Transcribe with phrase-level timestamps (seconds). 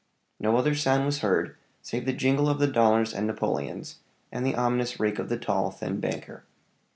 [0.39, 3.99] No other sound was heard save the jingle of the dollars and napoleons,
[4.31, 6.43] and the ominous rake of the tall, thin banker.